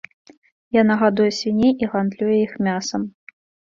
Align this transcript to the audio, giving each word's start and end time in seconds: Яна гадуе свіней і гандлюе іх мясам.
Яна 0.81 0.93
гадуе 1.01 1.29
свіней 1.41 1.73
і 1.85 1.93
гандлюе 1.93 2.35
іх 2.47 2.59
мясам. 2.69 3.01